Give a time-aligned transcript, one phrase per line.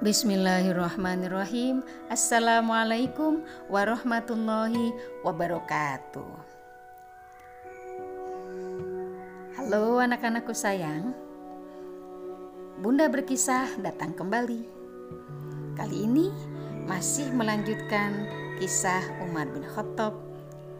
[0.00, 1.84] Bismillahirrahmanirrahim.
[2.08, 6.32] Assalamualaikum warahmatullahi wabarakatuh.
[9.60, 11.12] Halo anak-anakku sayang.
[12.80, 14.64] Bunda berkisah datang kembali.
[15.76, 16.32] Kali ini
[16.88, 18.24] masih melanjutkan
[18.56, 20.16] kisah Umar bin Khattab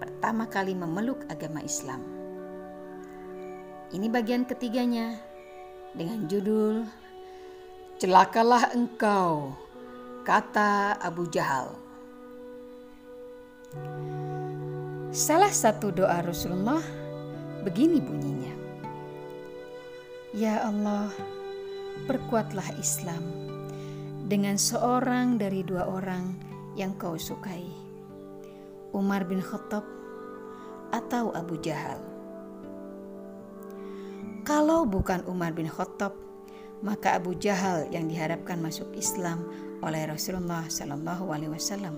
[0.00, 2.00] pertama kali memeluk agama Islam.
[3.92, 5.12] Ini bagian ketiganya
[5.92, 6.88] dengan judul
[8.00, 9.52] Celakalah engkau,
[10.24, 11.76] kata Abu Jahal.
[15.12, 16.80] Salah satu doa Rasulullah
[17.60, 18.56] begini bunyinya.
[20.32, 21.12] Ya Allah,
[22.08, 23.20] perkuatlah Islam
[24.32, 26.40] dengan seorang dari dua orang
[26.80, 27.68] yang kau sukai.
[28.96, 29.84] Umar bin Khattab
[30.88, 32.00] atau Abu Jahal.
[34.48, 36.29] Kalau bukan Umar bin Khattab,
[36.80, 39.44] maka Abu Jahal yang diharapkan masuk Islam
[39.84, 41.96] oleh Rasulullah Shallallahu Alaihi Wasallam.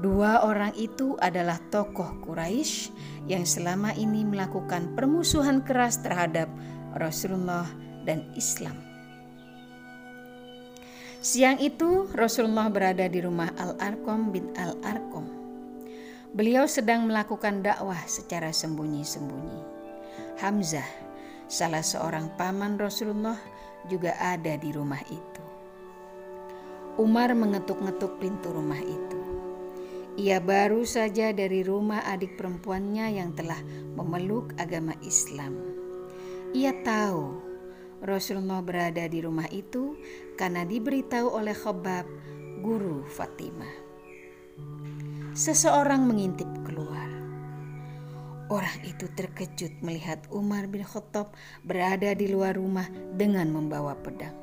[0.00, 2.90] Dua orang itu adalah tokoh Quraisy
[3.28, 6.48] yang selama ini melakukan permusuhan keras terhadap
[6.96, 7.68] Rasulullah
[8.08, 8.74] dan Islam.
[11.22, 15.22] Siang itu Rasulullah berada di rumah Al-Arqam bin Al-Arqam.
[16.34, 19.60] Beliau sedang melakukan dakwah secara sembunyi-sembunyi.
[20.42, 21.01] Hamzah
[21.52, 23.36] salah seorang paman Rasulullah
[23.84, 25.44] juga ada di rumah itu.
[26.96, 29.20] Umar mengetuk-ngetuk pintu rumah itu.
[30.16, 33.60] Ia baru saja dari rumah adik perempuannya yang telah
[33.92, 35.60] memeluk agama Islam.
[36.56, 37.36] Ia tahu
[38.00, 39.96] Rasulullah berada di rumah itu
[40.40, 42.08] karena diberitahu oleh Khobab,
[42.64, 43.72] guru Fatimah.
[45.36, 46.61] Seseorang mengintip.
[48.52, 51.32] Orang itu terkejut melihat Umar bin Khattab
[51.64, 52.84] berada di luar rumah
[53.16, 54.36] dengan membawa pedang.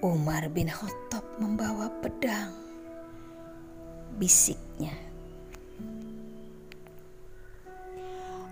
[0.00, 2.48] Umar bin Khattab membawa pedang.
[4.16, 4.96] Bisiknya.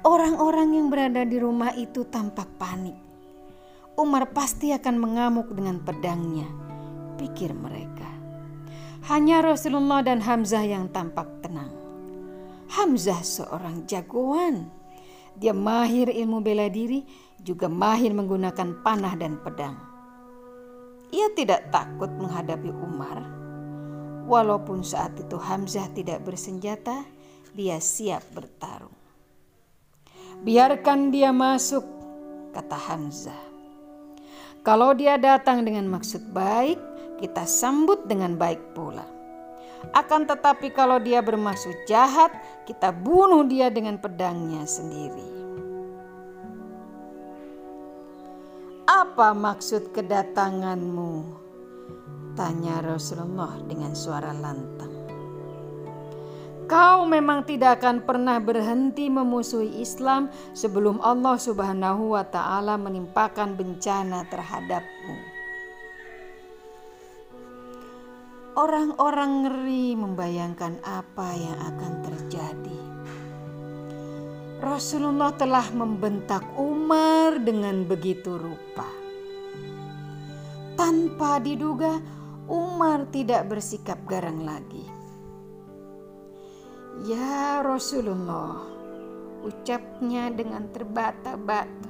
[0.05, 3.01] Orang-orang yang berada di rumah itu tampak panik.
[3.97, 6.45] Umar pasti akan mengamuk dengan pedangnya,
[7.17, 8.13] pikir mereka.
[9.09, 11.88] Hanya Rasulullah dan Hamzah yang tampak tenang.
[12.69, 14.69] Hamzah seorang jagoan.
[15.39, 17.07] Dia mahir ilmu bela diri,
[17.41, 19.79] juga mahir menggunakan panah dan pedang.
[21.09, 23.25] Ia tidak takut menghadapi Umar.
[24.29, 27.09] Walaupun saat itu Hamzah tidak bersenjata,
[27.57, 28.93] dia siap bertarung.
[30.45, 31.83] Biarkan dia masuk,
[32.53, 33.43] kata Hamzah.
[34.61, 36.77] Kalau dia datang dengan maksud baik,
[37.25, 39.18] kita sambut dengan baik pula.
[39.93, 42.35] Akan tetapi kalau dia bermaksud jahat,
[42.69, 45.39] kita bunuh dia dengan pedangnya sendiri.
[48.89, 51.37] Apa maksud kedatanganmu?
[52.33, 54.99] Tanya Rasulullah dengan suara lantang.
[56.69, 64.29] Kau memang tidak akan pernah berhenti memusuhi Islam sebelum Allah Subhanahu wa Ta'ala menimpakan bencana
[64.29, 65.28] terhadapmu.
[68.59, 72.81] Orang-orang ngeri membayangkan apa yang akan terjadi.
[74.59, 78.91] Rasulullah telah membentak Umar dengan begitu rupa.
[80.75, 82.03] Tanpa diduga,
[82.51, 84.83] Umar tidak bersikap garang lagi.
[87.07, 88.59] Ya Rasulullah,
[89.47, 91.88] ucapnya dengan terbata-bata.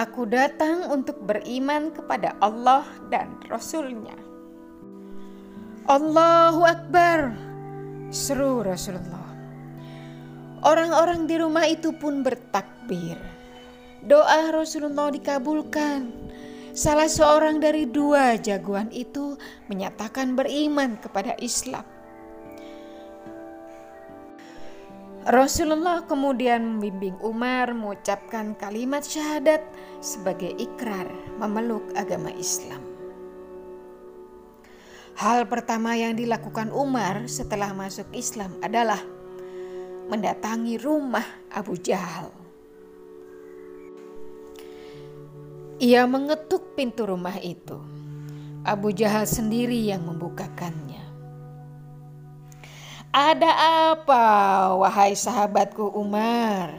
[0.00, 4.16] Aku datang untuk beriman kepada Allah dan Rasulnya.
[5.84, 7.36] Allahu Akbar,
[8.08, 9.28] seru Rasulullah.
[10.64, 13.20] Orang-orang di rumah itu pun bertakbir.
[14.00, 16.08] Doa Rasulullah dikabulkan.
[16.72, 19.36] Salah seorang dari dua jagoan itu
[19.68, 21.84] menyatakan beriman kepada Islam.
[25.28, 29.60] Rasulullah kemudian membimbing Umar mengucapkan kalimat syahadat
[30.00, 32.80] sebagai ikrar memeluk agama Islam.
[35.20, 39.04] Hal pertama yang dilakukan Umar setelah masuk Islam adalah
[40.08, 42.32] mendatangi rumah Abu Jahal.
[45.84, 47.76] Ia mengetuk pintu rumah itu.
[48.64, 51.09] Abu Jahal sendiri yang membukakannya.
[53.10, 53.50] Ada
[53.90, 54.26] apa,
[54.78, 56.70] wahai sahabatku Umar?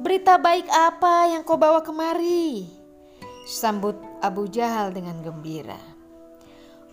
[0.00, 2.64] Berita baik apa yang kau bawa kemari?
[3.44, 3.92] Sambut
[4.24, 5.76] Abu Jahal dengan gembira.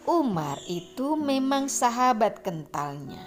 [0.03, 3.23] Umar itu memang sahabat kentalnya.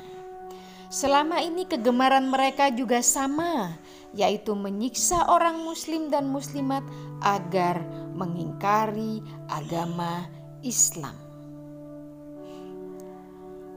[0.93, 3.81] Selama ini kegemaran mereka juga sama,
[4.12, 6.85] yaitu menyiksa orang muslim dan muslimat
[7.25, 7.81] agar
[8.12, 10.29] mengingkari agama
[10.61, 11.17] Islam.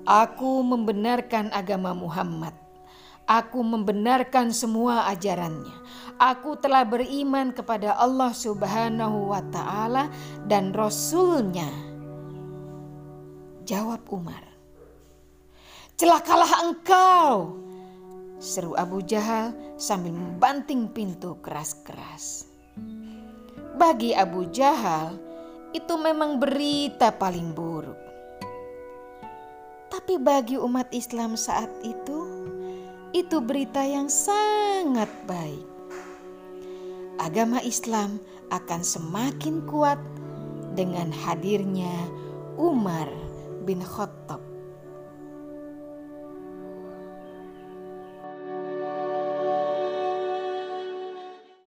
[0.08, 2.56] Aku membenarkan agama Muhammad.
[3.28, 5.76] Aku membenarkan semua ajarannya.
[6.16, 10.08] Aku telah beriman kepada Allah Subhanahu wa Ta'ala
[10.48, 11.68] dan Rasul-Nya.
[13.68, 14.48] Jawab Umar,
[16.00, 17.60] "Celakalah engkau!"
[18.40, 22.48] seru Abu Jahal sambil membanting pintu keras-keras.
[23.76, 25.20] Bagi Abu Jahal,
[25.76, 28.07] itu memang berita paling buruk.
[30.08, 32.20] Tapi bagi umat Islam saat itu,
[33.12, 35.68] itu berita yang sangat baik.
[37.20, 38.16] Agama Islam
[38.48, 40.00] akan semakin kuat
[40.80, 41.92] dengan hadirnya
[42.56, 43.12] Umar
[43.68, 44.40] bin Khattab